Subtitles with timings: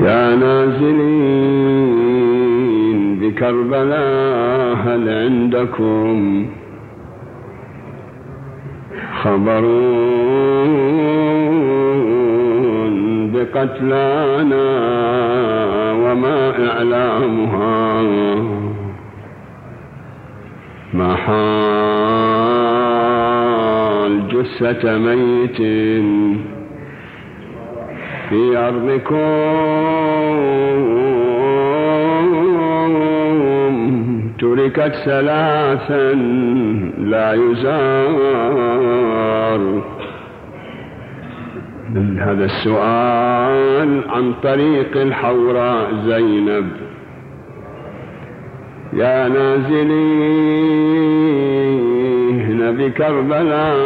[0.00, 1.80] يا نازلين
[3.20, 6.46] بكربلاء هل عندكم
[9.22, 9.64] خبر
[13.34, 14.66] بقتلانا
[15.92, 18.02] وما إعلامها؟
[20.94, 21.40] ما حال
[24.28, 25.60] جثة ميت؟
[28.30, 29.20] في أرضكم
[34.38, 36.12] تركت ثلاثا
[36.98, 38.40] لا يزار.
[42.18, 46.70] هذا السؤال عن طريق الحوراء زينب.
[48.92, 50.70] يا نازلين
[52.78, 53.80] بكربلاء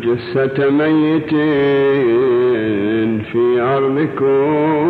[0.01, 1.31] جثة ميت
[3.31, 4.85] في أرضكم؟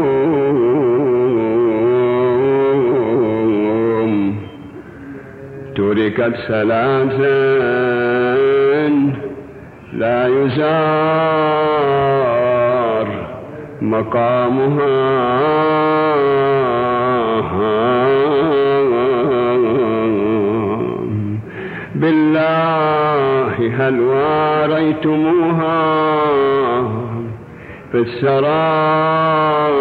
[5.75, 8.04] تركت ثلاثا
[9.97, 10.75] لا يزار
[13.81, 15.15] مقامها.
[21.95, 25.83] بالله هل واريتموها
[27.91, 29.71] في السراء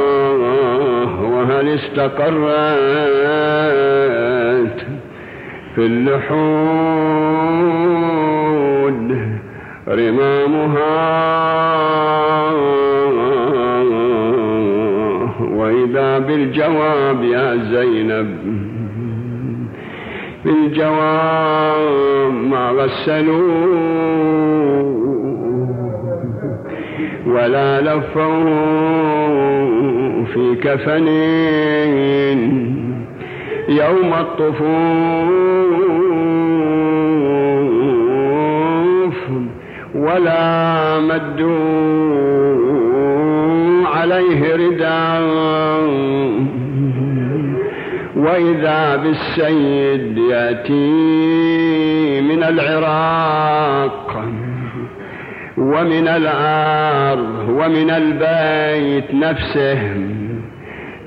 [1.22, 3.14] وهل استقرت
[5.74, 6.64] في اللحود
[9.88, 11.24] رمامها.
[15.54, 18.36] وإذا بالجواب يا زينب
[20.44, 23.74] بالجواب ما غسلوا.
[27.26, 28.44] ولا لفوا
[30.24, 31.06] في كفن
[33.68, 36.03] يوم الطفوف
[40.24, 41.54] ولا مدوا
[43.86, 45.22] عليه رداء
[48.16, 50.90] وإذا بالسيد يأتي
[52.20, 54.24] من العراق
[55.58, 59.78] ومن الأرض ومن البيت نفسه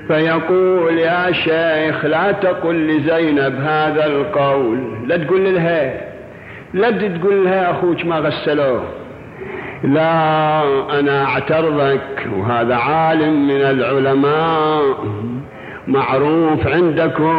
[0.08, 4.78] فيقول يا شيخ لا تقل لزينب هذا القول.
[5.06, 6.08] لا تقول لها
[6.74, 8.97] لا تقول لها أخوك ما غسلوه.
[9.84, 10.62] لا
[11.00, 15.04] أنا أعترضك وهذا عالم من العلماء.
[15.86, 17.36] معروف عندكم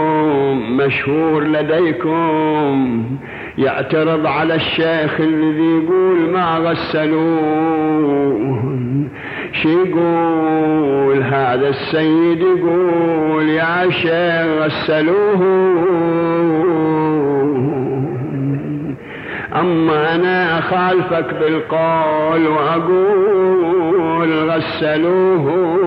[0.77, 3.05] مشهور لديكم.
[3.57, 7.99] يعترض على الشيخ الذي يقول ما غسلوه.
[9.51, 15.41] شو يقول؟ هذا السيد يقول يا شيخ غسلوه.
[19.59, 25.79] أما أنا أخالفك بالقول وأقول غسلوه.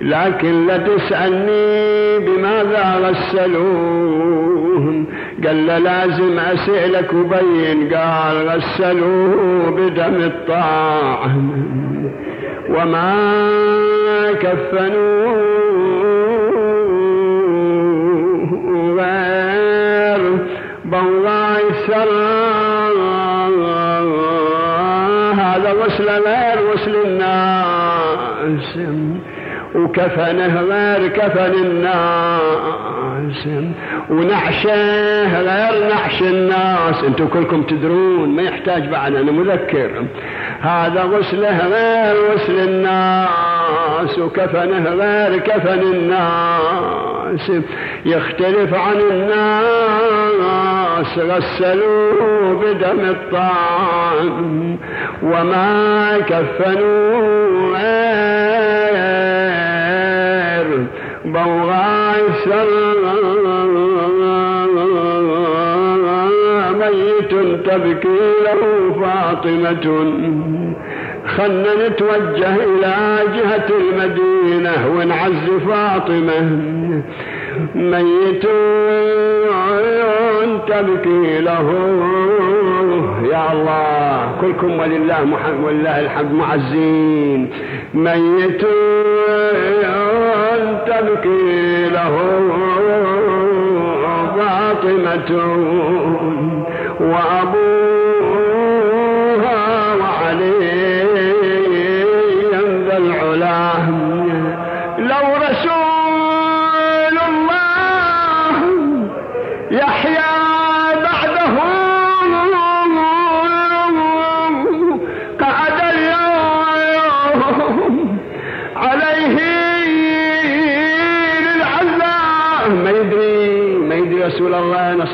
[0.00, 5.04] لكن لا تسألني بماذا غسلوه.
[5.46, 7.94] قال له لازم أسألك وبين.
[7.94, 11.36] قال غسلوه بدم الطاعة
[12.68, 13.14] وما
[14.32, 15.49] كفنوه
[29.90, 33.48] وكفنه غير كفن الناس
[34.10, 37.04] ونعشه غير نعش الناس.
[37.04, 40.04] أنتم كلكم تدرون ما يحتاج بعد أنا مذكر
[40.60, 44.18] هذا غسله غير غسل الناس.
[44.18, 47.52] وكفنه غير كفن الناس
[48.06, 50.38] يختلف عن الناس.
[51.18, 54.78] غسلوه بدم الطعام.
[55.22, 57.50] وما كفنوه
[67.70, 68.60] تبكي له
[69.00, 69.86] فاطمة.
[71.36, 72.94] خلنا نتوجه إلى
[73.36, 76.40] جهة المدينة ونعز فاطمة.
[77.74, 78.46] ميت
[80.68, 81.68] تبكي له.
[83.32, 87.50] يا الله كلكم ولله محمد ولله الحمد معزين.
[87.94, 88.62] ميت
[90.86, 92.14] تبكي له
[94.36, 95.30] فاطمة.
[97.00, 98.84] وأبوها
[99.94, 101.04] وعلي
[102.86, 103.72] ذا العلا.
[104.98, 105.89] لو رسول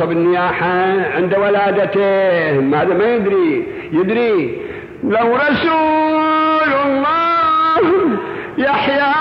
[0.06, 2.60] الله نصب النياحة عند ولادته.
[2.60, 4.58] ماذا ما يدري؟ يدري.
[5.04, 8.12] لو رسول الله
[8.58, 9.12] يحيى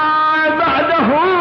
[0.60, 1.35] بعده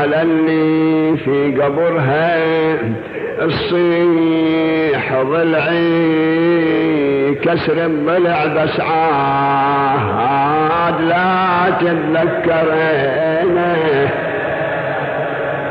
[0.00, 2.38] على اللي في قبرها
[3.42, 6.20] الصيح ضلعي
[7.42, 13.76] كسر الضلع بس عاد لا تتذكرينه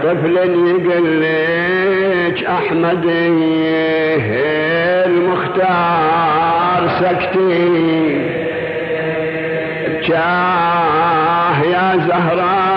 [0.03, 3.05] طفل يقول لك أحمد
[5.59, 8.29] المختار سكتي.
[10.07, 12.68] جاه يا زهراء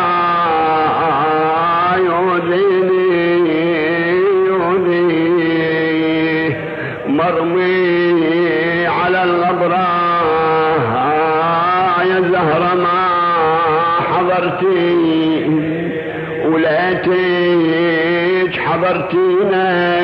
[16.52, 20.00] وليتك حضرتينا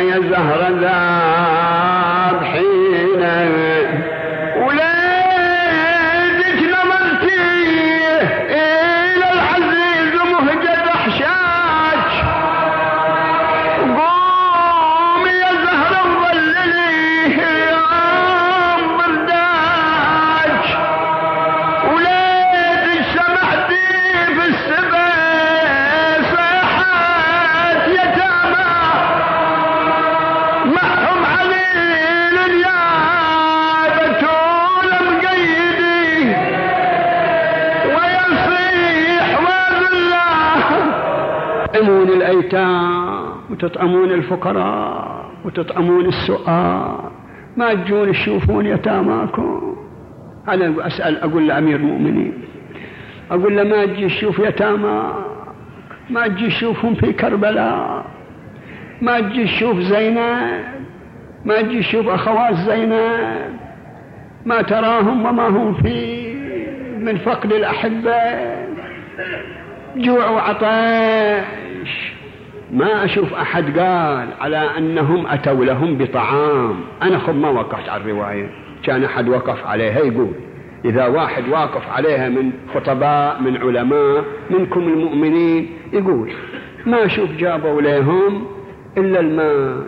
[0.00, 0.68] يا زهرة
[41.82, 46.96] تطعمون الأيتام وتطعمون الفقراء وتطعمون السؤال.
[47.56, 49.76] ما تجون تشوفون يتاماكم.
[50.48, 52.32] أنا أسأل أقول لامير المؤمنين
[53.30, 55.02] أقول له ما تجي تشوف يتامى؟
[56.10, 58.04] ما تجي تشوفهم في كربلاء؟
[59.00, 60.64] ما تجي تشوف زينب؟
[61.44, 63.58] ما تجي تشوف أخوات زينب؟
[64.46, 66.32] ما تراهم وما هم في
[66.98, 68.12] من فقد الأحبة؟
[69.96, 72.12] جوع وعطش
[72.72, 76.80] ما أشوف أحد قال على أنهم أتوا لهم بطعام.
[77.02, 78.50] أنا خب ما وقفت على الرواية.
[78.82, 80.32] كان أحد وقف عليها يقول
[80.84, 86.32] إذا واحد واقف عليها من خطباء من علماء منكم المؤمنين يقول
[86.86, 88.46] ما أشوف جابوا لهم
[88.98, 89.86] إلا الماء.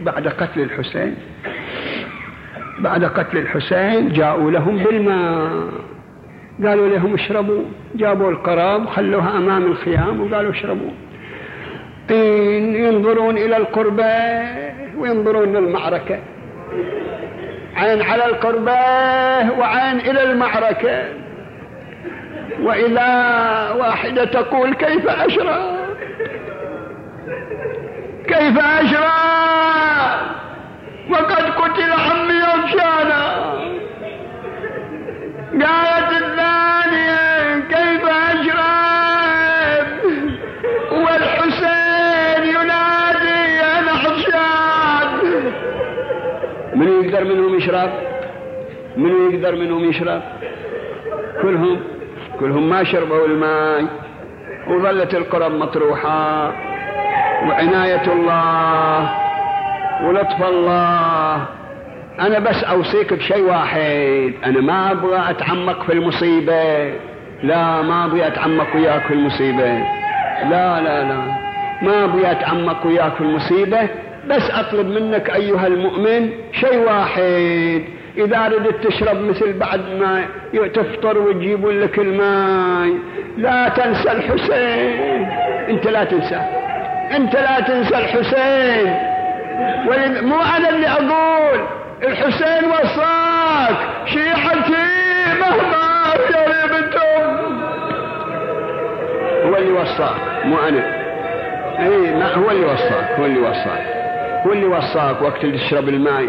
[0.00, 1.14] بعد قتل الحسين
[2.78, 5.68] بعد قتل الحسين جاءوا لهم بالماء.
[6.66, 7.62] قالوا لهم اشربوا.
[7.94, 10.90] جابوا القراب خلوها أمام الخيام وقالوا اشربوا.
[12.10, 14.14] إن ينظرون إلى القربة
[14.98, 16.18] وينظرون للمعركة
[17.76, 18.80] عين على القربة
[19.58, 21.04] وعين إلى المعركة.
[22.62, 23.10] واذا
[23.78, 25.76] واحدة تقول كيف اشرب
[28.26, 29.10] كيف اشرب
[31.10, 33.50] وقد قتل عمي وشانا
[35.52, 36.29] قالت
[47.20, 47.90] يقدر منهم يشرب
[48.96, 50.22] من يقدر منهم يشرب؟
[51.42, 51.80] كلهم
[52.40, 53.84] كلهم ما شربوا الماء
[54.68, 56.52] وظلت القرب مطروحة
[57.48, 59.10] وعناية الله
[60.04, 61.46] ولطف الله.
[62.20, 66.94] أنا بس أوصيك بشيء واحد أنا ما أبغى أتعمق في المصيبة.
[67.42, 69.78] لا ما بيت عمك وياك المصيبة.
[70.50, 71.20] لا لا لا
[71.82, 73.88] ما بيت عمك وياك المصيبة.
[74.28, 77.84] بس أطلب منك أيها المؤمن شيء واحد.
[78.16, 80.24] إذا ردت تشرب مثل بعد ما
[80.74, 82.98] تفطر ويجيبون لك الماء
[83.38, 85.28] لا تنسى الحسين.
[85.68, 86.40] أنت لا تنسى.
[87.16, 88.94] أنت لا تنسى الحسين.
[90.28, 91.60] مو أنا اللي أقول.
[92.02, 93.76] الحسين وصاك.
[94.06, 94.84] شيعتي
[95.40, 97.50] مهما شربتم
[99.46, 101.00] هو اللي وصاك مو أنا.
[101.78, 103.89] اي هو اللي وصاك هو اللي وصاك.
[104.46, 106.24] هو اللي وصاك وقت اللي تشرب الماء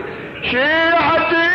[0.51, 1.50] شيعتي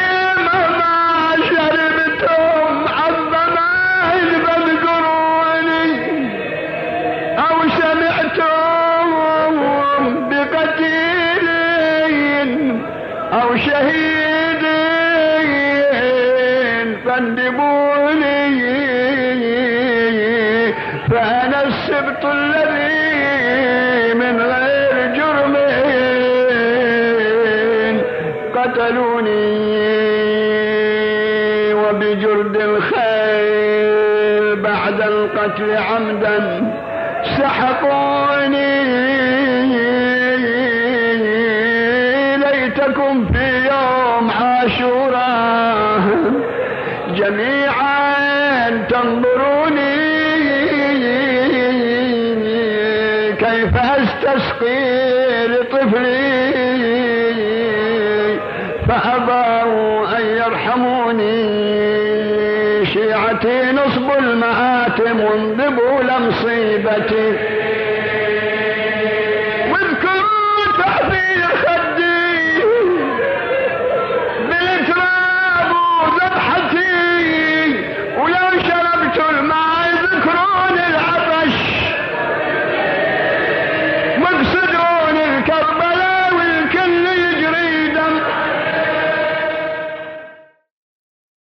[35.47, 36.73] القتل عمدا
[37.39, 38.85] سحقوني
[42.37, 46.01] ليتكم في يوم عاشوراء
[47.15, 49.97] جميعا تنظروني
[53.39, 56.46] كيف أستسقي لطفلي
[66.97, 67.46] شيعتي